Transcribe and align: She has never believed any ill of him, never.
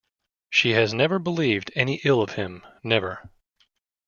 She 0.49 0.71
has 0.71 0.95
never 0.95 1.19
believed 1.19 1.71
any 1.75 2.01
ill 2.03 2.23
of 2.23 2.31
him, 2.31 2.65
never. 2.83 3.29